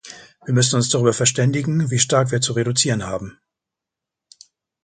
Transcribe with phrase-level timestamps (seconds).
[0.45, 3.37] Wir müssen uns darüber verständigen, wie stark wir zu reduzieren haben.